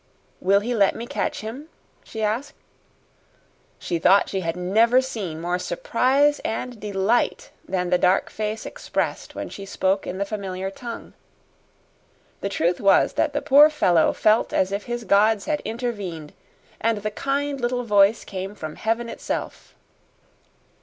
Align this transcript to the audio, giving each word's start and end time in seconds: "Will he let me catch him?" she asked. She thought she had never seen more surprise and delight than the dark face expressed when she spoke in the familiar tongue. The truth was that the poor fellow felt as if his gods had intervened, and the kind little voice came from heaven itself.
"Will 0.39 0.61
he 0.61 0.73
let 0.73 0.95
me 0.95 1.05
catch 1.05 1.41
him?" 1.41 1.69
she 2.03 2.23
asked. 2.23 2.55
She 3.77 3.99
thought 3.99 4.29
she 4.29 4.39
had 4.39 4.55
never 4.55 4.99
seen 4.99 5.39
more 5.39 5.59
surprise 5.59 6.39
and 6.43 6.79
delight 6.79 7.51
than 7.69 7.91
the 7.91 7.99
dark 7.99 8.31
face 8.31 8.65
expressed 8.65 9.35
when 9.35 9.47
she 9.47 9.63
spoke 9.63 10.07
in 10.07 10.17
the 10.17 10.25
familiar 10.25 10.71
tongue. 10.71 11.13
The 12.39 12.49
truth 12.49 12.79
was 12.81 13.13
that 13.13 13.33
the 13.33 13.43
poor 13.43 13.69
fellow 13.69 14.11
felt 14.11 14.53
as 14.53 14.71
if 14.71 14.85
his 14.85 15.03
gods 15.03 15.45
had 15.45 15.59
intervened, 15.65 16.33
and 16.79 16.97
the 16.97 17.11
kind 17.11 17.61
little 17.61 17.83
voice 17.83 18.25
came 18.25 18.55
from 18.55 18.77
heaven 18.77 19.07
itself. 19.07 19.75